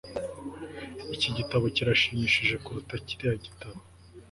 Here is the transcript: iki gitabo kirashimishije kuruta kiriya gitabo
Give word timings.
iki 1.15 1.29
gitabo 1.37 1.65
kirashimishije 1.75 2.55
kuruta 2.63 2.93
kiriya 3.05 3.35
gitabo 3.45 3.77